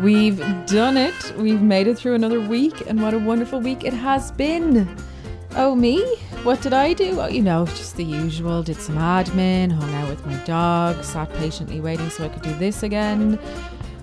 We've 0.00 0.38
done 0.66 0.98
it. 0.98 1.32
We've 1.38 1.62
made 1.62 1.86
it 1.86 1.96
through 1.96 2.14
another 2.14 2.38
week, 2.38 2.86
and 2.86 3.00
what 3.00 3.14
a 3.14 3.18
wonderful 3.18 3.60
week 3.60 3.82
it 3.82 3.94
has 3.94 4.30
been. 4.30 4.94
Oh, 5.52 5.74
me? 5.74 6.04
What 6.42 6.60
did 6.60 6.74
I 6.74 6.92
do? 6.92 7.18
Oh, 7.18 7.28
you 7.28 7.40
know, 7.40 7.64
just 7.64 7.96
the 7.96 8.04
usual. 8.04 8.62
Did 8.62 8.76
some 8.76 8.96
admin, 8.96 9.72
hung 9.72 9.94
out 9.94 10.10
with 10.10 10.24
my 10.26 10.36
dog, 10.44 11.02
sat 11.02 11.32
patiently 11.34 11.80
waiting 11.80 12.10
so 12.10 12.26
I 12.26 12.28
could 12.28 12.42
do 12.42 12.52
this 12.56 12.82
again. 12.82 13.38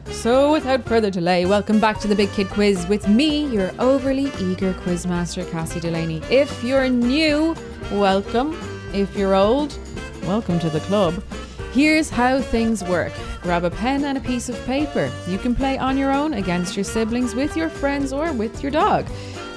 So, 0.07 0.51
without 0.51 0.83
further 0.83 1.11
delay, 1.11 1.45
welcome 1.45 1.79
back 1.79 2.00
to 2.00 2.07
the 2.07 2.15
Big 2.15 2.32
Kid 2.32 2.50
Quiz 2.50 2.87
with 2.87 3.07
me, 3.07 3.46
your 3.46 3.71
overly 3.78 4.32
eager 4.39 4.73
quizmaster, 4.73 5.50
Cassie 5.51 5.79
Delaney. 5.79 6.23
If 6.32 6.64
you're 6.64 6.89
new, 6.89 7.55
welcome. 7.91 8.57
If 8.93 9.15
you're 9.15 9.36
old, 9.36 9.78
welcome 10.23 10.57
to 10.60 10.71
the 10.71 10.79
club. 10.82 11.23
Here's 11.71 12.10
how 12.10 12.41
things 12.41 12.83
work 12.83 13.14
grab 13.43 13.65
a 13.65 13.70
pen 13.70 14.06
and 14.06 14.18
a 14.18 14.21
piece 14.21 14.50
of 14.50 14.65
paper. 14.65 15.11
You 15.28 15.38
can 15.38 15.54
play 15.54 15.78
on 15.78 15.97
your 15.97 16.11
own, 16.11 16.34
against 16.34 16.75
your 16.75 16.86
siblings, 16.86 17.36
with 17.36 17.56
your 17.56 17.70
friends, 17.70 18.11
or 18.11 18.32
with 18.32 18.64
your 18.64 18.71
dog. 18.71 19.06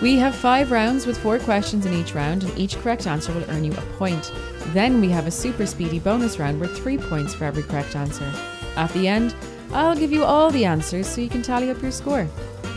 We 0.03 0.19
have 0.19 0.35
five 0.35 0.71
rounds 0.71 1.07
with 1.07 1.17
four 1.17 1.39
questions 1.39 1.87
in 1.87 1.95
each 1.95 2.15
round, 2.15 2.43
and 2.43 2.59
each 2.59 2.77
correct 2.79 3.07
answer 3.07 3.33
will 3.33 3.49
earn 3.49 3.65
you 3.65 3.73
a 3.73 3.97
point. 3.97 4.31
Then 4.75 5.01
we 5.01 5.09
have 5.09 5.27
a 5.27 5.31
super 5.31 5.65
speedy 5.65 6.01
bonus 6.01 6.39
round 6.39 6.61
worth 6.61 6.77
three 6.77 6.99
points 6.99 7.33
for 7.33 7.45
every 7.45 7.63
correct 7.63 7.97
answer. 7.97 8.31
At 8.77 8.91
the 8.93 9.09
end, 9.09 9.35
I'll 9.73 9.97
give 9.97 10.13
you 10.13 10.25
all 10.25 10.51
the 10.51 10.65
answers 10.65 11.07
so 11.07 11.21
you 11.21 11.31
can 11.31 11.43
tally 11.43 11.71
up 11.71 11.81
your 11.81 11.93
score. 11.93 12.25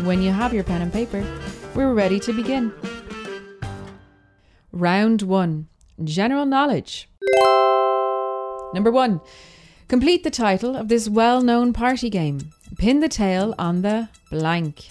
When 0.03 0.21
you 0.21 0.31
have 0.31 0.53
your 0.53 0.63
pen 0.63 0.81
and 0.81 0.93
paper, 0.93 1.25
we're 1.75 1.93
ready 1.93 2.19
to 2.21 2.31
begin. 2.31 2.71
Round 4.71 5.23
1 5.23 5.67
General 6.03 6.45
Knowledge. 6.45 7.09
Number 8.73 8.91
1. 8.91 9.19
Complete 9.89 10.23
the 10.23 10.29
title 10.29 10.75
of 10.75 10.87
this 10.87 11.09
well 11.09 11.41
known 11.41 11.73
party 11.73 12.11
game. 12.11 12.51
Pin 12.77 12.99
the 12.99 13.09
tail 13.09 13.55
on 13.57 13.81
the 13.81 14.07
blank. 14.29 14.89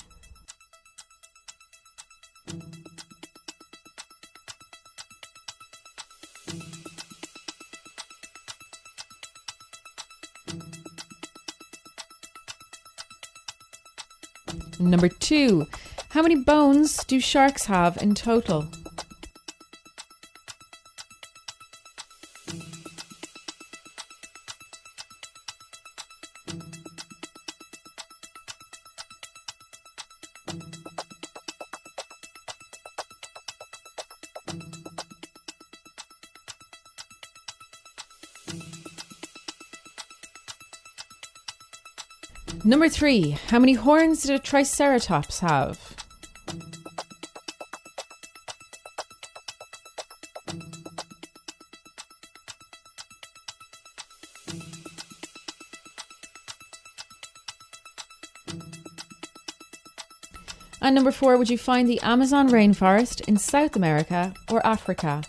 Number 14.80 15.08
two, 15.08 15.68
how 16.08 16.22
many 16.22 16.34
bones 16.34 17.04
do 17.04 17.20
sharks 17.20 17.66
have 17.66 18.02
in 18.02 18.16
total? 18.16 18.68
Number 42.64 42.88
three, 42.88 43.30
how 43.48 43.58
many 43.58 43.74
horns 43.74 44.22
did 44.22 44.32
a 44.32 44.38
triceratops 44.38 45.40
have? 45.40 45.78
And 60.80 60.94
number 60.94 61.12
four, 61.12 61.36
would 61.36 61.50
you 61.50 61.58
find 61.58 61.88
the 61.88 62.00
Amazon 62.00 62.48
rainforest 62.48 63.26
in 63.28 63.36
South 63.36 63.76
America 63.76 64.32
or 64.50 64.64
Africa? 64.66 65.22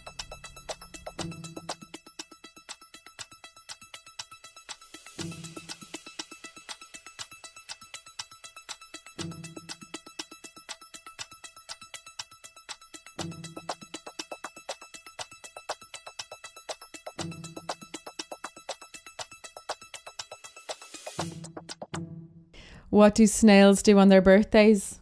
What 22.90 23.16
do 23.16 23.28
snails 23.28 23.84
do 23.84 24.00
on 24.00 24.10
their 24.10 24.22
birthdays? 24.22 25.00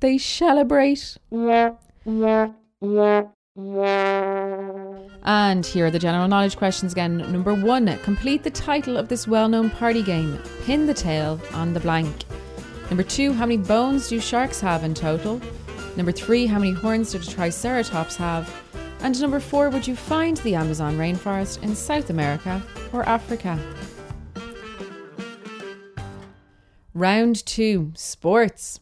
They 0.00 0.18
celebrate. 0.18 1.16
And 5.22 5.64
here 5.64 5.86
are 5.86 5.90
the 5.90 5.98
general 5.98 6.28
knowledge 6.28 6.56
questions 6.56 6.92
again. 6.92 7.18
Number 7.18 7.54
one, 7.54 7.98
complete 8.02 8.42
the 8.42 8.50
title 8.50 8.96
of 8.96 9.08
this 9.08 9.26
well 9.28 9.48
known 9.48 9.70
party 9.70 10.02
game. 10.02 10.38
Pin 10.64 10.86
the 10.86 10.94
tail 10.94 11.40
on 11.52 11.72
the 11.72 11.80
blank. 11.80 12.24
Number 12.90 13.02
two, 13.02 13.32
how 13.32 13.46
many 13.46 13.56
bones 13.56 14.08
do 14.08 14.20
sharks 14.20 14.60
have 14.60 14.84
in 14.84 14.94
total? 14.94 15.40
Number 15.96 16.12
three, 16.12 16.46
how 16.46 16.58
many 16.58 16.72
horns 16.72 17.12
do 17.12 17.18
the 17.18 17.26
Triceratops 17.26 18.16
have? 18.16 18.52
And 19.00 19.18
number 19.20 19.40
four, 19.40 19.70
would 19.70 19.86
you 19.86 19.96
find 19.96 20.36
the 20.38 20.54
Amazon 20.54 20.98
rainforest 20.98 21.62
in 21.62 21.74
South 21.74 22.10
America 22.10 22.62
or 22.92 23.08
Africa? 23.08 23.58
Round 26.96 27.44
two, 27.44 27.92
sports. 27.94 28.80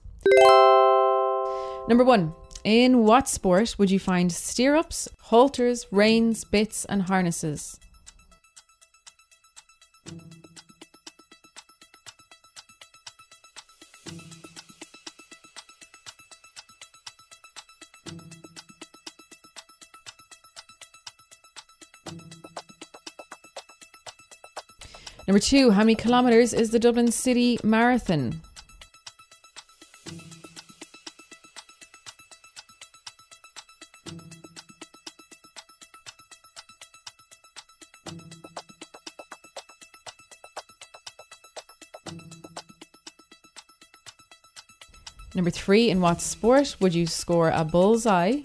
Number 1.88 2.04
one, 2.04 2.32
in 2.62 3.02
what 3.02 3.28
sport 3.28 3.74
would 3.76 3.90
you 3.90 3.98
find 3.98 4.30
stirrups, 4.30 5.08
halters, 5.20 5.88
reins, 5.90 6.44
bits, 6.44 6.84
and 6.84 7.02
harnesses? 7.02 7.80
Two, 25.44 25.72
how 25.72 25.80
many 25.80 25.94
kilometres 25.94 26.54
is 26.54 26.70
the 26.70 26.78
Dublin 26.78 27.12
City 27.12 27.58
Marathon? 27.62 28.40
Number 45.34 45.50
three, 45.50 45.90
in 45.90 46.00
what 46.00 46.22
sport 46.22 46.76
would 46.80 46.94
you 46.94 47.06
score 47.06 47.50
a 47.50 47.66
bullseye? 47.66 48.40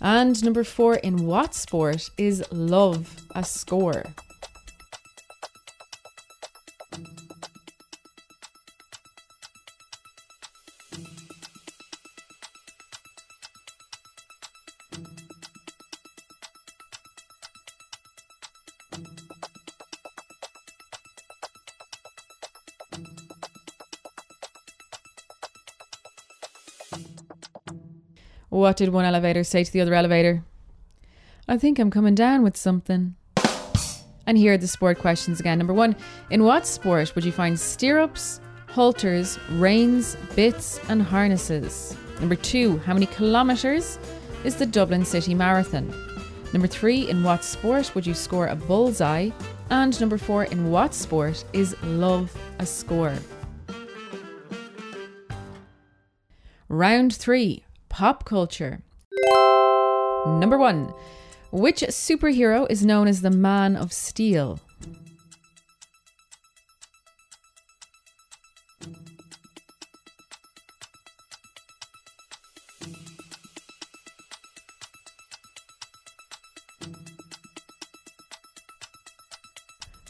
And 0.00 0.42
number 0.42 0.64
four, 0.64 0.94
in 0.94 1.26
what 1.26 1.54
sport 1.54 2.10
is 2.16 2.42
love 2.50 3.22
a 3.34 3.44
score? 3.44 4.14
What 28.50 28.76
did 28.76 28.88
one 28.88 29.04
elevator 29.04 29.44
say 29.44 29.62
to 29.62 29.72
the 29.72 29.80
other 29.80 29.94
elevator? 29.94 30.42
I 31.48 31.56
think 31.56 31.78
I'm 31.78 31.90
coming 31.90 32.16
down 32.16 32.42
with 32.42 32.56
something. 32.56 33.14
And 34.26 34.36
here 34.36 34.54
are 34.54 34.58
the 34.58 34.66
sport 34.66 34.98
questions 34.98 35.38
again. 35.38 35.58
Number 35.58 35.72
one 35.72 35.94
In 36.30 36.42
what 36.42 36.66
sport 36.66 37.14
would 37.14 37.24
you 37.24 37.30
find 37.30 37.58
stirrups, 37.58 38.40
halters, 38.68 39.38
reins, 39.52 40.16
bits, 40.34 40.80
and 40.88 41.00
harnesses? 41.00 41.96
Number 42.18 42.34
two 42.34 42.78
How 42.78 42.92
many 42.92 43.06
kilometres 43.06 44.00
is 44.44 44.56
the 44.56 44.66
Dublin 44.66 45.04
City 45.04 45.32
Marathon? 45.32 45.94
Number 46.52 46.66
three 46.66 47.08
In 47.08 47.22
what 47.22 47.44
sport 47.44 47.94
would 47.94 48.04
you 48.04 48.14
score 48.14 48.48
a 48.48 48.56
bullseye? 48.56 49.30
And 49.70 49.98
number 50.00 50.18
four, 50.18 50.44
in 50.44 50.72
what 50.72 50.92
sport 50.92 51.44
is 51.52 51.80
love 51.84 52.36
a 52.58 52.66
score? 52.66 53.14
Round 56.68 57.14
three, 57.14 57.64
pop 58.00 58.24
culture. 58.24 58.80
Number 60.24 60.56
one, 60.56 60.94
which 61.52 61.82
superhero 61.82 62.66
is 62.70 62.82
known 62.82 63.06
as 63.06 63.20
the 63.20 63.30
Man 63.30 63.76
of 63.76 63.92
Steel? 63.92 64.58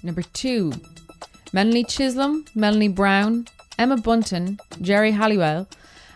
Number 0.04 0.22
two, 0.22 0.72
Melanie 1.52 1.82
Chisholm, 1.82 2.44
Melanie 2.54 2.87
Brown, 2.87 3.48
Emma 3.81 3.96
Bunton, 3.96 4.60
Geri 4.81 5.10
Halliwell, 5.10 5.66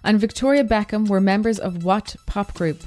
and 0.05 0.21
Victoria 0.21 0.63
Beckham 0.63 1.09
were 1.09 1.21
members 1.21 1.59
of 1.59 1.83
what 1.83 2.15
pop 2.27 2.55
group? 2.55 2.83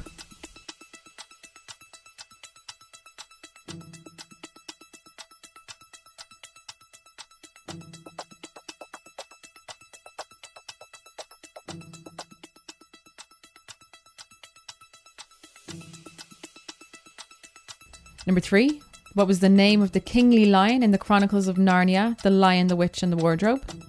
Number 18.27 18.41
three, 18.41 18.81
what 19.13 19.25
was 19.25 19.39
the 19.39 19.49
name 19.49 19.81
of 19.81 19.93
the 19.93 20.01
kingly 20.01 20.45
lion 20.45 20.83
in 20.83 20.91
the 20.91 20.97
Chronicles 20.97 21.47
of 21.47 21.55
Narnia, 21.55 22.21
The 22.21 22.29
Lion, 22.29 22.67
the 22.67 22.75
Witch, 22.75 23.01
and 23.01 23.11
the 23.11 23.17
Wardrobe? 23.17 23.86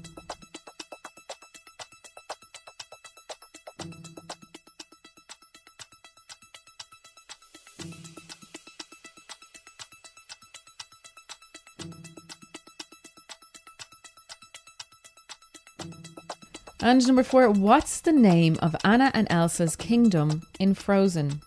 And 16.80 17.06
number 17.06 17.22
four, 17.22 17.50
what's 17.50 18.00
the 18.00 18.12
name 18.12 18.56
of 18.62 18.74
Anna 18.82 19.10
and 19.12 19.26
Elsa's 19.30 19.76
kingdom 19.76 20.46
in 20.58 20.72
Frozen? 20.72 21.42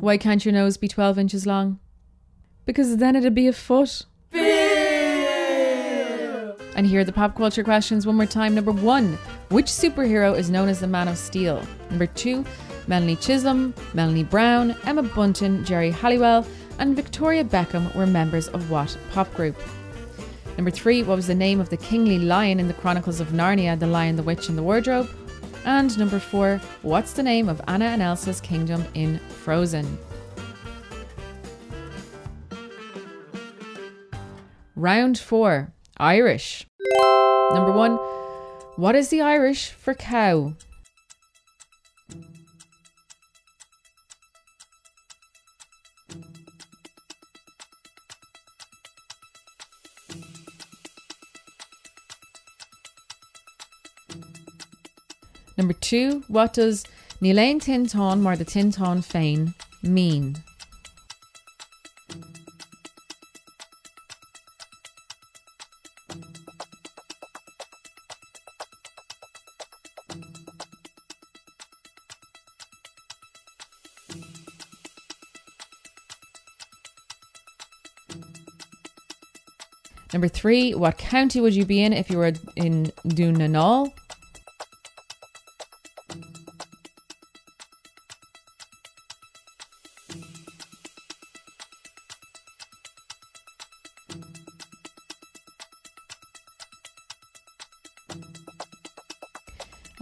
Why 0.00 0.16
can't 0.16 0.44
your 0.44 0.54
nose 0.54 0.76
be 0.78 0.88
12 0.88 1.18
inches 1.18 1.46
long? 1.46 1.78
Because 2.64 2.96
then 2.96 3.16
it'd 3.16 3.34
be 3.34 3.48
a 3.48 3.52
foot. 3.52 4.06
And 6.74 6.86
here 6.86 7.00
are 7.00 7.04
the 7.04 7.12
pop 7.12 7.36
culture 7.36 7.62
questions 7.62 8.06
one 8.06 8.16
more 8.16 8.24
time. 8.24 8.54
Number 8.54 8.72
one, 8.72 9.18
which 9.50 9.66
superhero 9.66 10.34
is 10.36 10.48
known 10.48 10.70
as 10.70 10.80
the 10.80 10.86
Man 10.86 11.08
of 11.08 11.18
Steel? 11.18 11.62
Number 11.90 12.06
two, 12.06 12.46
Melanie 12.86 13.16
Chisholm, 13.16 13.74
Melanie 13.92 14.24
Brown, 14.24 14.74
Emma 14.84 15.02
Bunton, 15.02 15.62
Geri 15.64 15.90
Halliwell, 15.90 16.46
and 16.78 16.96
Victoria 16.96 17.44
Beckham 17.44 17.94
were 17.94 18.06
members 18.06 18.48
of 18.48 18.70
what 18.70 18.96
pop 19.12 19.32
group? 19.34 19.56
Number 20.56 20.70
three, 20.70 21.02
what 21.02 21.16
was 21.16 21.26
the 21.26 21.34
name 21.34 21.60
of 21.60 21.68
the 21.68 21.76
kingly 21.76 22.18
lion 22.18 22.58
in 22.58 22.68
the 22.68 22.74
Chronicles 22.74 23.20
of 23.20 23.28
Narnia, 23.28 23.78
The 23.78 23.86
Lion, 23.86 24.16
the 24.16 24.22
Witch, 24.22 24.48
and 24.48 24.56
the 24.56 24.62
Wardrobe? 24.62 25.10
And 25.64 25.96
number 25.98 26.18
four, 26.18 26.60
what's 26.82 27.12
the 27.12 27.22
name 27.22 27.48
of 27.48 27.60
Anna 27.68 27.86
and 27.86 28.02
Elsa's 28.02 28.40
kingdom 28.40 28.84
in 28.94 29.18
Frozen? 29.28 29.98
Round 34.74 35.18
four, 35.18 35.72
Irish. 35.98 36.66
Number 37.52 37.72
one, 37.72 37.96
what 38.76 38.94
is 38.94 39.10
the 39.10 39.20
Irish 39.20 39.70
for 39.70 39.94
cow? 39.94 40.54
Number 55.60 55.74
two, 55.74 56.24
what 56.28 56.54
does 56.54 56.84
Níl 57.20 57.60
Tintán 57.60 58.20
mar 58.20 58.34
the 58.34 58.46
Tintán 58.46 59.04
féin 59.04 59.52
mean? 59.82 60.38
Number 80.14 80.28
three, 80.28 80.74
what 80.74 80.96
county 80.96 81.42
would 81.42 81.54
you 81.54 81.66
be 81.66 81.82
in 81.82 81.92
if 81.92 82.08
you 82.08 82.16
were 82.16 82.32
in 82.56 82.86
Dún 83.04 83.36
na 83.36 83.44
nGall? 83.44 83.92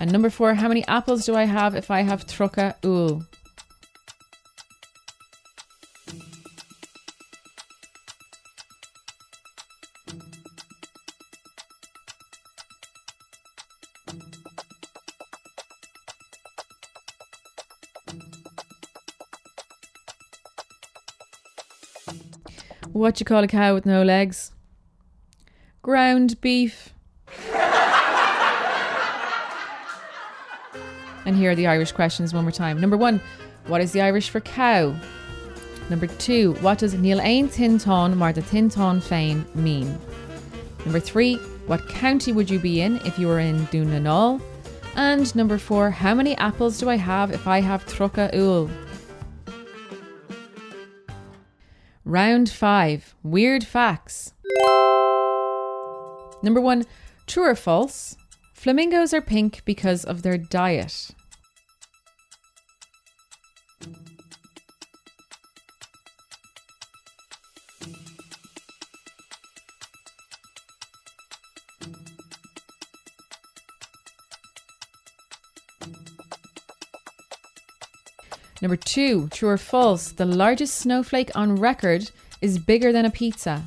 And 0.09 0.13
number 0.15 0.31
four, 0.31 0.55
how 0.55 0.69
many 0.69 0.87
apples 0.87 1.27
do 1.27 1.37
I 1.37 1.45
have 1.45 1.75
if 1.75 1.91
I 1.91 2.01
have 2.01 2.27
truca 2.27 2.83
ul? 2.83 3.27
What 22.95 23.21
you 23.21 23.27
call 23.27 23.45
a 23.45 23.47
cow 23.47 23.75
with 23.75 23.85
no 23.85 24.03
legs? 24.03 24.53
Ground 25.83 26.41
beef. 26.41 26.95
And 31.29 31.37
here 31.37 31.51
are 31.51 31.55
the 31.55 31.67
Irish 31.67 31.93
questions 31.93 32.33
one 32.33 32.45
more 32.45 32.51
time. 32.51 32.81
Number 32.81 32.97
one, 32.97 33.21
what 33.67 33.83
is 33.83 33.93
the 33.93 34.01
Irish 34.01 34.31
for 34.31 34.41
cow? 34.41 34.97
Number 35.91 36.07
two, 36.07 36.55
what 36.63 36.79
does 36.79 36.95
Níl 36.95 37.23
Ain 37.23 37.51
Tintán 37.51 38.17
mar 38.17 38.33
the 38.33 38.41
Tintán 38.41 39.03
féin 39.03 39.45
mean? 39.55 39.99
Number 40.87 40.99
three, 40.99 41.37
what 41.67 41.87
county 41.87 42.33
would 42.33 42.49
you 42.49 42.59
be 42.59 42.81
in 42.81 42.97
if 43.05 43.19
you 43.19 43.27
were 43.27 43.41
in 43.41 43.67
Dún 43.67 43.89
na 43.89 43.99
nGall? 43.99 44.41
And 44.97 45.37
number 45.37 45.59
four, 45.59 45.91
how 45.91 46.15
many 46.15 46.35
apples 46.39 46.79
do 46.79 46.89
I 46.89 46.97
have 46.97 47.31
if 47.31 47.47
I 47.47 47.61
have 47.61 47.85
Truca 47.85 48.35
Ul? 48.35 48.71
Round 52.07 52.49
five, 52.49 53.15
weird 53.23 53.65
facts. 53.65 54.33
Number 56.43 56.63
one, 56.63 56.87
true 57.27 57.45
or 57.45 57.55
false? 57.55 58.17
Flamingos 58.55 59.13
are 59.13 59.21
pink 59.21 59.61
because 59.67 60.07
of 60.07 60.23
their 60.23 60.39
diet. 60.39 61.11
Number 78.61 78.77
two, 78.77 79.29
true 79.29 79.51
or 79.51 79.57
false, 79.57 80.11
the 80.11 80.27
largest 80.27 80.75
snowflake 80.75 81.31
on 81.37 81.57
record 81.57 82.11
is 82.41 82.59
bigger 82.59 82.93
than 82.93 83.05
a 83.05 83.11
pizza. 83.11 83.65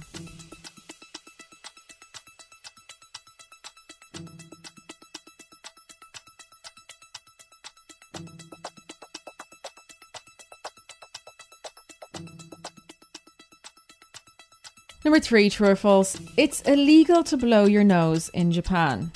Number 15.03 15.19
three, 15.19 15.49
true 15.49 15.69
or 15.69 15.75
false, 15.75 16.17
it's 16.37 16.61
illegal 16.61 17.23
to 17.23 17.37
blow 17.37 17.65
your 17.65 17.83
nose 17.83 18.29
in 18.29 18.51
Japan. 18.51 19.11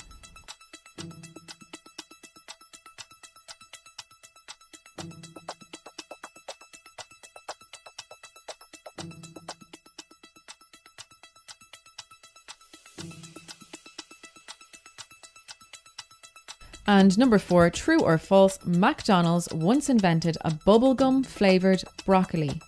And 16.87 17.17
number 17.17 17.39
four, 17.39 17.69
true 17.69 18.01
or 18.01 18.17
false, 18.17 18.59
McDonald's 18.65 19.51
once 19.51 19.89
invented 19.89 20.37
a 20.41 20.51
bubblegum 20.51 21.25
flavoured 21.25 21.83
broccoli. 22.05 22.61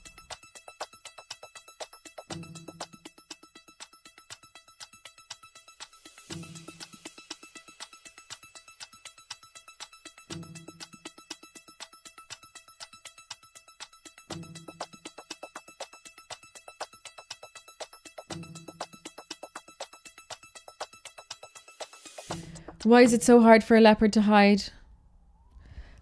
Why 22.87 23.01
is 23.01 23.11
it 23.11 23.21
so 23.21 23.41
hard 23.41 23.65
for 23.65 23.75
a 23.75 23.81
leopard 23.81 24.13
to 24.13 24.21
hide? 24.21 24.63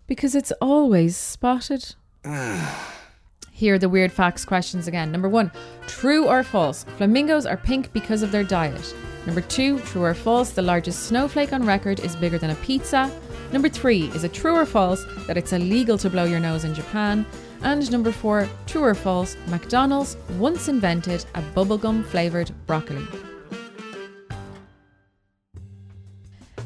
Because 0.05 0.35
it's 0.35 0.51
always 0.61 1.17
spotted. 1.17 1.95
Here 3.51 3.73
are 3.73 3.79
the 3.79 3.89
weird 3.89 4.11
facts 4.11 4.45
questions 4.45 4.87
again. 4.87 5.11
Number 5.11 5.27
one, 5.27 5.51
true 5.87 6.27
or 6.27 6.43
false? 6.43 6.83
Flamingos 6.97 7.47
are 7.47 7.57
pink 7.57 7.91
because 7.91 8.21
of 8.21 8.31
their 8.31 8.43
diet. 8.43 8.93
Number 9.25 9.41
two, 9.41 9.79
true 9.79 10.03
or 10.03 10.13
false? 10.13 10.51
The 10.51 10.61
largest 10.61 11.07
snowflake 11.07 11.53
on 11.53 11.65
record 11.65 12.01
is 12.01 12.15
bigger 12.15 12.37
than 12.37 12.51
a 12.51 12.55
pizza. 12.57 13.11
Number 13.51 13.67
three, 13.67 14.09
is 14.09 14.23
it 14.23 14.31
true 14.31 14.55
or 14.55 14.67
false 14.67 15.03
that 15.25 15.37
it's 15.37 15.53
illegal 15.53 15.97
to 15.97 16.09
blow 16.11 16.25
your 16.25 16.39
nose 16.39 16.65
in 16.65 16.75
Japan? 16.75 17.25
And 17.63 17.91
number 17.91 18.11
four, 18.11 18.47
true 18.67 18.83
or 18.83 18.93
false? 18.93 19.35
McDonald's 19.47 20.17
once 20.37 20.67
invented 20.67 21.25
a 21.33 21.41
bubblegum 21.55 22.05
flavoured 22.05 22.51
broccoli. 22.67 23.07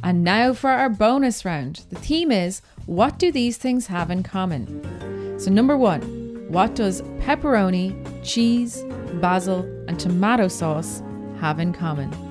And 0.04 0.24
now 0.24 0.54
for 0.54 0.70
our 0.70 0.90
bonus 0.90 1.44
round. 1.46 1.86
The 1.90 1.98
theme 1.98 2.32
is 2.32 2.62
what 2.86 3.20
do 3.20 3.32
these 3.32 3.58
things 3.58 3.88
have 3.88 4.10
in 4.10 4.24
common? 4.24 5.40
So, 5.40 5.52
number 5.52 5.78
one, 5.78 6.02
what 6.50 6.76
does 6.76 7.02
pepperoni, 7.20 7.94
cheese, 8.24 8.84
basil, 9.22 9.60
and 9.88 10.00
tomato 10.00 10.48
sauce 10.48 11.04
have 11.40 11.60
in 11.60 11.74
common? 11.74 12.29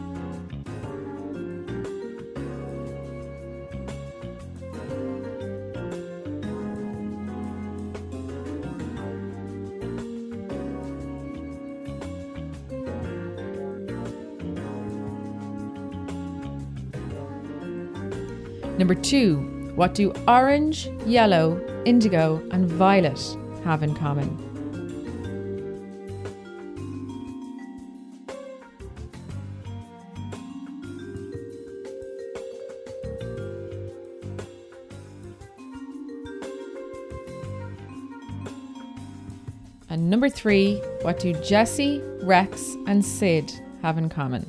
Number 18.78 18.94
two, 18.94 19.38
what 19.74 19.94
do 19.94 20.12
orange, 20.28 20.88
yellow, 21.04 21.60
indigo, 21.84 22.40
and 22.52 22.70
violet 22.70 23.36
have 23.64 23.82
in 23.82 23.92
common? 23.92 24.28
And 39.90 40.08
number 40.08 40.28
three, 40.28 40.76
what 41.02 41.18
do 41.18 41.32
Jessie, 41.42 42.00
Rex, 42.22 42.76
and 42.86 43.04
Sid 43.04 43.52
have 43.82 43.98
in 43.98 44.08
common? 44.08 44.48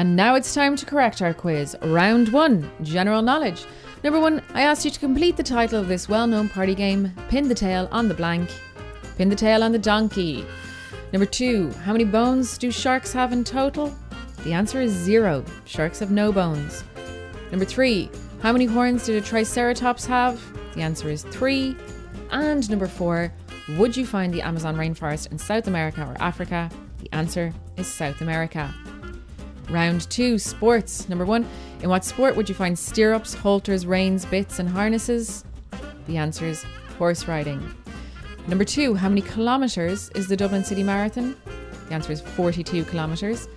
And 0.00 0.16
now 0.16 0.34
it's 0.34 0.54
time 0.54 0.76
to 0.76 0.86
correct 0.86 1.20
our 1.20 1.34
quiz. 1.34 1.76
Round 1.82 2.30
one 2.30 2.72
General 2.80 3.20
Knowledge. 3.20 3.66
Number 4.02 4.18
one, 4.18 4.42
I 4.54 4.62
asked 4.62 4.82
you 4.86 4.90
to 4.90 4.98
complete 4.98 5.36
the 5.36 5.42
title 5.42 5.78
of 5.78 5.88
this 5.88 6.08
well 6.08 6.26
known 6.26 6.48
party 6.48 6.74
game 6.74 7.12
Pin 7.28 7.48
the 7.48 7.54
Tail 7.54 7.86
on 7.92 8.08
the 8.08 8.14
Blank, 8.14 8.48
Pin 9.18 9.28
the 9.28 9.36
Tail 9.36 9.62
on 9.62 9.72
the 9.72 9.78
Donkey. 9.78 10.46
Number 11.12 11.26
two, 11.26 11.70
how 11.84 11.92
many 11.92 12.04
bones 12.06 12.56
do 12.56 12.70
sharks 12.70 13.12
have 13.12 13.34
in 13.34 13.44
total? 13.44 13.94
The 14.42 14.54
answer 14.54 14.80
is 14.80 14.90
zero. 14.90 15.44
Sharks 15.66 15.98
have 15.98 16.10
no 16.10 16.32
bones. 16.32 16.82
Number 17.50 17.66
three, 17.66 18.08
how 18.40 18.52
many 18.52 18.64
horns 18.64 19.04
did 19.04 19.16
a 19.16 19.20
triceratops 19.20 20.06
have? 20.06 20.40
The 20.72 20.80
answer 20.80 21.10
is 21.10 21.24
three. 21.24 21.76
And 22.30 22.70
number 22.70 22.86
four, 22.86 23.34
would 23.76 23.94
you 23.94 24.06
find 24.06 24.32
the 24.32 24.40
Amazon 24.40 24.76
rainforest 24.76 25.30
in 25.30 25.36
South 25.36 25.66
America 25.66 26.06
or 26.08 26.16
Africa? 26.22 26.70
The 27.00 27.12
answer 27.14 27.52
is 27.76 27.86
South 27.86 28.22
America. 28.22 28.74
Round 29.70 30.08
two, 30.10 30.38
sports. 30.38 31.08
Number 31.08 31.24
one, 31.24 31.46
in 31.80 31.88
what 31.88 32.04
sport 32.04 32.34
would 32.36 32.48
you 32.48 32.54
find 32.54 32.76
stirrups, 32.76 33.34
halters, 33.34 33.86
reins, 33.86 34.24
bits, 34.24 34.58
and 34.58 34.68
harnesses? 34.68 35.44
The 36.06 36.16
answer 36.16 36.44
is 36.46 36.64
horse 36.98 37.28
riding. 37.28 37.62
Number 38.48 38.64
two, 38.64 38.94
how 38.94 39.08
many 39.08 39.20
kilometres 39.20 40.10
is 40.16 40.26
the 40.26 40.36
Dublin 40.36 40.64
City 40.64 40.82
Marathon? 40.82 41.36
The 41.88 41.94
answer 41.94 42.10
is 42.12 42.20
42 42.20 42.84
kilometres. 42.84 43.48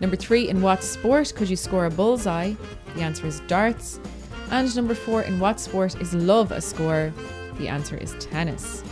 Number 0.00 0.16
three, 0.16 0.48
in 0.48 0.62
what 0.62 0.82
sport 0.82 1.34
could 1.36 1.50
you 1.50 1.56
score 1.56 1.84
a 1.84 1.90
bullseye? 1.90 2.54
The 2.94 3.02
answer 3.02 3.26
is 3.26 3.40
darts. 3.40 4.00
And 4.50 4.74
number 4.74 4.94
four, 4.94 5.22
in 5.22 5.38
what 5.38 5.60
sport 5.60 6.00
is 6.00 6.14
love 6.14 6.52
a 6.52 6.60
score? 6.60 7.12
The 7.58 7.68
answer 7.68 7.98
is 7.98 8.16
tennis. 8.18 8.82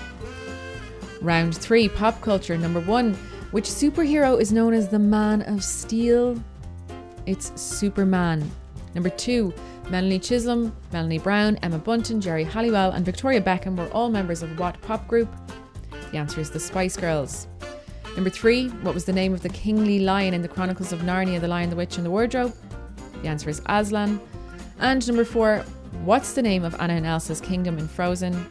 Round 1.22 1.56
three, 1.56 1.88
pop 1.88 2.20
culture. 2.20 2.58
Number 2.58 2.80
one, 2.80 3.14
which 3.52 3.64
superhero 3.64 4.38
is 4.38 4.52
known 4.52 4.74
as 4.74 4.88
the 4.88 4.98
Man 4.98 5.40
of 5.42 5.64
Steel? 5.64 6.38
It's 7.28 7.52
Superman. 7.60 8.50
Number 8.94 9.10
two, 9.10 9.52
Melanie 9.90 10.18
Chisholm, 10.18 10.74
Melanie 10.94 11.18
Brown, 11.18 11.56
Emma 11.56 11.76
Bunton, 11.76 12.22
Geri 12.22 12.42
Halliwell, 12.42 12.92
and 12.92 13.04
Victoria 13.04 13.38
Beckham 13.38 13.76
were 13.76 13.92
all 13.92 14.08
members 14.08 14.42
of 14.42 14.58
what 14.58 14.80
pop 14.80 15.06
group? 15.06 15.28
The 16.10 16.16
answer 16.16 16.40
is 16.40 16.50
the 16.50 16.58
Spice 16.58 16.96
Girls. 16.96 17.46
Number 18.14 18.30
three, 18.30 18.68
what 18.80 18.94
was 18.94 19.04
the 19.04 19.12
name 19.12 19.34
of 19.34 19.42
the 19.42 19.50
kingly 19.50 19.98
lion 19.98 20.32
in 20.32 20.40
the 20.40 20.48
Chronicles 20.48 20.90
of 20.90 21.00
Narnia, 21.00 21.38
The 21.38 21.48
Lion, 21.48 21.68
the 21.68 21.76
Witch, 21.76 21.98
and 21.98 22.06
the 22.06 22.10
Wardrobe? 22.10 22.54
The 23.20 23.28
answer 23.28 23.50
is 23.50 23.60
Aslan. 23.66 24.18
And 24.78 25.06
number 25.06 25.26
four, 25.26 25.58
what's 26.04 26.32
the 26.32 26.40
name 26.40 26.64
of 26.64 26.74
Anna 26.80 26.94
and 26.94 27.04
Elsa's 27.04 27.42
kingdom 27.42 27.76
in 27.76 27.88
Frozen? 27.88 28.50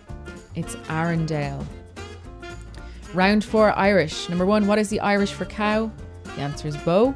It's 0.54 0.76
Arendelle. 0.86 1.66
Round 3.16 3.44
four, 3.44 3.72
Irish. 3.72 4.30
Number 4.30 4.46
one, 4.46 4.68
what 4.68 4.78
is 4.78 4.90
the 4.90 5.00
Irish 5.00 5.32
for 5.32 5.46
cow? 5.46 5.92
The 6.26 6.42
answer 6.42 6.68
is 6.68 6.78
bow. 6.78 7.16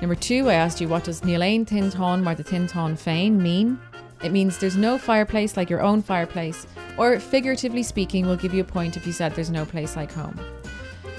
Number 0.00 0.14
two, 0.14 0.48
I 0.48 0.54
asked 0.54 0.80
you 0.80 0.88
what 0.88 1.04
does 1.04 1.20
Níl 1.20 1.66
Tin 1.66 1.90
Tin 1.90 2.24
mar 2.24 2.34
the 2.34 2.42
Tin 2.42 2.66
Tin 2.66 2.96
Féin 2.96 3.32
mean? 3.32 3.78
It 4.22 4.32
means 4.32 4.56
there's 4.56 4.76
no 4.76 4.96
fireplace 4.96 5.56
like 5.56 5.68
your 5.68 5.82
own 5.82 6.00
fireplace, 6.02 6.66
or 6.96 7.18
figuratively 7.20 7.82
speaking, 7.82 8.26
we'll 8.26 8.36
give 8.36 8.54
you 8.54 8.62
a 8.62 8.64
point 8.64 8.96
if 8.96 9.06
you 9.06 9.12
said 9.12 9.34
there's 9.34 9.50
no 9.50 9.66
place 9.66 9.96
like 9.96 10.12
home. 10.12 10.38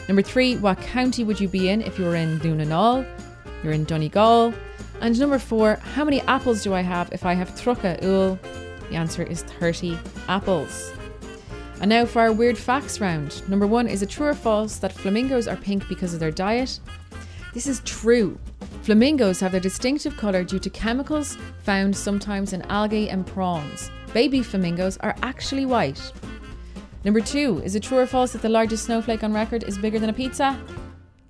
Number 0.08 0.24
three, 0.24 0.58
what 0.58 0.80
county 0.82 1.24
would 1.24 1.40
you 1.40 1.48
be 1.48 1.70
in 1.70 1.82
if 1.82 2.00
you 2.00 2.06
were 2.06 2.16
in 2.16 2.40
Dún 2.40 2.58
na 2.58 2.64
nGall? 2.66 3.06
You're 3.64 3.74
in 3.74 3.86
Donegal. 3.86 4.54
And 5.00 5.20
number 5.20 5.40
four, 5.40 5.76
how 5.76 6.04
many 6.04 6.22
apples 6.22 6.64
do 6.64 6.74
I 6.74 6.82
have 6.82 7.12
if 7.12 7.26
I 7.26 7.34
have 7.34 7.52
Trucha 7.52 8.04
Ul? 8.04 8.40
The 8.90 8.96
answer 8.96 9.24
is 9.24 9.44
30 9.44 9.98
apples. 10.28 10.92
And 11.82 11.90
now 11.90 12.06
for 12.06 12.22
our 12.22 12.32
weird 12.32 12.58
facts 12.58 13.00
round. 13.00 13.48
Number 13.48 13.66
one, 13.66 13.88
is 13.88 14.02
it 14.02 14.10
true 14.10 14.28
or 14.28 14.34
false 14.34 14.78
that 14.78 14.92
flamingos 14.92 15.48
are 15.48 15.56
pink 15.56 15.88
because 15.88 16.14
of 16.14 16.20
their 16.20 16.32
diet? 16.32 16.80
This 17.54 17.68
is 17.68 17.82
true. 17.86 18.38
Flamingos 18.82 19.40
have 19.40 19.52
their 19.52 19.62
distinctive 19.62 20.18
colour 20.18 20.44
due 20.44 20.58
to 20.58 20.70
chemicals 20.70 21.38
found 21.60 21.96
sometimes 21.96 22.52
in 22.52 22.64
algae 22.64 23.10
and 23.10 23.28
prawns. 23.28 23.92
Baby 24.12 24.42
flamingos 24.42 24.98
are 24.98 25.16
actually 25.22 25.68
white. 25.68 26.12
Number 27.06 27.22
two, 27.22 27.62
is 27.64 27.76
it 27.76 27.84
true 27.84 28.00
or 28.00 28.08
false 28.08 28.34
that 28.34 28.42
the 28.42 28.50
largest 28.50 28.86
snowflake 28.86 29.24
on 29.24 29.34
record 29.34 29.64
is 29.64 29.78
bigger 29.78 30.00
than 30.00 30.10
a 30.10 30.14
pizza? 30.14 30.60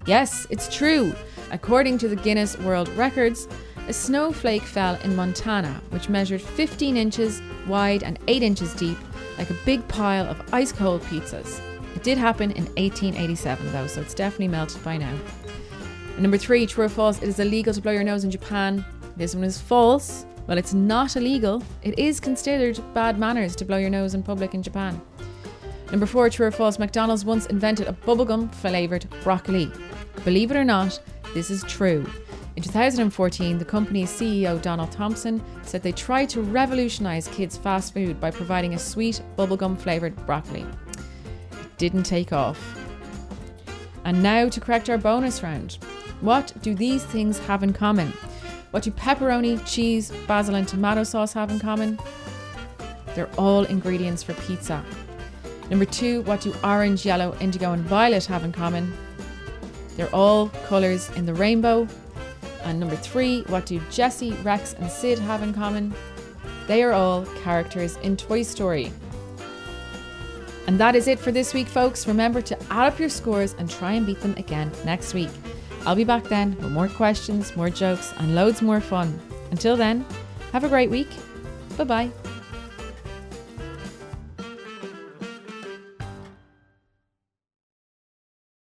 Yes, 0.06 0.48
it's 0.50 0.74
true. 0.74 1.14
According 1.52 1.98
to 2.00 2.08
the 2.08 2.16
Guinness 2.16 2.58
World 2.60 2.88
Records, 2.90 3.50
a 3.90 3.94
snowflake 3.94 4.64
fell 4.64 4.96
in 5.04 5.16
Montana, 5.16 5.82
which 5.90 6.08
measured 6.08 6.42
15 6.42 6.96
inches 6.96 7.42
wide 7.68 8.04
and 8.04 8.18
8 8.28 8.44
inches 8.44 8.74
deep, 8.76 8.98
like 9.38 9.50
a 9.50 9.58
big 9.66 9.86
pile 9.90 10.26
of 10.26 10.54
ice 10.54 10.72
cold 10.72 11.02
pizzas. 11.04 11.60
It 11.96 12.04
did 12.04 12.18
happen 12.18 12.52
in 12.52 12.66
1887, 12.76 13.72
though, 13.74 13.88
so 13.88 14.00
it's 14.00 14.14
definitely 14.14 14.48
melted 14.48 14.84
by 14.84 14.98
now. 14.98 15.14
Number 16.22 16.38
three, 16.38 16.68
true 16.68 16.86
or 16.86 16.90
false, 16.90 17.18
it 17.18 17.28
is 17.28 17.40
illegal 17.40 17.74
to 17.74 17.82
blow 17.82 17.92
your 17.92 18.04
nose 18.04 18.24
in 18.24 18.30
Japan. 18.30 18.86
This 19.18 19.34
one 19.34 19.44
is 19.44 19.60
false. 19.60 20.28
Well, 20.46 20.60
it's 20.60 20.72
not 20.72 21.16
illegal. 21.16 21.64
It 21.82 21.98
is 21.98 22.20
considered 22.20 22.80
bad 22.94 23.18
manners 23.18 23.56
to 23.56 23.66
blow 23.66 23.78
your 23.78 23.90
nose 23.90 24.14
in 24.14 24.22
public 24.22 24.54
in 24.54 24.62
Japan. 24.62 25.02
Number 25.90 26.06
four, 26.06 26.30
true 26.30 26.46
or 26.46 26.52
false, 26.52 26.78
McDonald's 26.78 27.26
once 27.26 27.48
invented 27.48 27.88
a 27.88 27.94
bubblegum 27.94 28.54
flavoured 28.54 29.08
broccoli. 29.24 29.72
Believe 30.24 30.52
it 30.52 30.58
or 30.58 30.64
not, 30.64 31.02
this 31.34 31.50
is 31.50 31.64
true. 31.64 32.08
In 32.56 32.62
2014, 32.62 33.58
the 33.58 33.66
company's 33.66 34.12
CEO 34.12 34.62
Donald 34.62 34.92
Thompson 34.92 35.44
said 35.64 35.82
they 35.82 35.92
tried 35.92 36.30
to 36.30 36.44
revolutionise 36.44 37.30
kids' 37.30 37.58
fast 37.58 37.96
food 37.96 38.22
by 38.22 38.30
providing 38.30 38.76
a 38.76 38.80
sweet 38.80 39.24
bubblegum 39.38 39.76
flavoured 39.76 40.16
broccoli. 40.28 40.68
It 41.52 41.78
didn't 41.80 42.04
take 42.04 42.32
off. 42.32 42.78
And 44.06 44.22
now 44.22 44.50
to 44.50 44.60
correct 44.60 44.88
our 44.88 45.00
bonus 45.00 45.42
round. 45.42 45.80
What 46.22 46.54
do 46.62 46.74
these 46.76 47.04
things 47.04 47.40
have 47.40 47.64
in 47.64 47.74
common? 47.74 48.14
What 48.72 48.84
do 48.84 48.92
pepperoni, 48.92 49.60
cheese, 49.66 50.12
basil, 50.28 50.56
and 50.56 50.68
tomato 50.68 51.04
sauce 51.04 51.34
have 51.34 51.52
in 51.52 51.60
common? 51.60 52.00
They're 53.16 53.30
all 53.38 53.66
ingredients 53.66 54.24
for 54.24 54.34
pizza. 54.36 54.84
Number 55.70 55.86
two, 55.86 56.22
what 56.22 56.42
do 56.42 56.54
orange, 56.64 57.06
yellow, 57.06 57.36
indigo, 57.40 57.74
and 57.74 57.84
violet 57.84 58.26
have 58.26 58.44
in 58.44 58.52
common? 58.52 58.94
They're 59.98 60.14
all 60.14 60.50
colours 60.68 61.10
in 61.12 61.26
the 61.26 61.34
rainbow. 61.34 61.88
And 62.64 62.80
number 62.80 62.96
three, 62.96 63.42
what 63.44 63.66
do 63.66 63.82
Jessie, 63.90 64.34
Rex, 64.44 64.74
and 64.74 64.90
Sid 64.90 65.18
have 65.20 65.42
in 65.42 65.54
common? 65.54 65.94
They 66.68 66.84
are 66.84 66.94
all 66.94 67.26
characters 67.44 67.98
in 67.98 68.16
Toy 68.16 68.44
Story. 68.44 68.92
And 70.68 70.80
that 70.80 70.96
is 70.96 71.08
it 71.08 71.20
for 71.20 71.32
this 71.32 71.54
week, 71.54 71.68
folks. 71.68 72.08
Remember 72.08 72.42
to 72.42 72.58
add 72.72 72.88
up 72.88 73.00
your 73.00 73.10
scores 73.10 73.56
and 73.58 73.70
try 73.70 73.94
and 73.94 74.06
beat 74.06 74.22
them 74.22 74.36
again 74.38 74.72
next 74.86 75.14
week. 75.14 75.32
I'll 75.86 75.96
be 75.96 76.04
back 76.04 76.24
then 76.26 76.56
with 76.58 76.72
more 76.72 76.88
questions, 76.88 77.56
more 77.56 77.70
jokes, 77.70 78.14
and 78.18 78.36
loads 78.36 78.62
more 78.62 78.82
fun. 78.82 79.20
Until 79.52 79.76
then, 79.76 80.06
have 80.52 80.64
a 80.64 80.70
great 80.70 80.90
week. 80.90 81.10
Bye 81.78 81.84
bye. 81.84 82.12